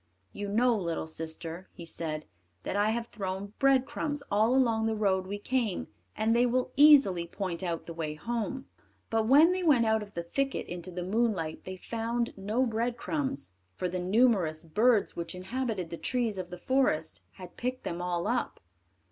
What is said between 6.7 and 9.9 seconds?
easily point out the way home." But when they went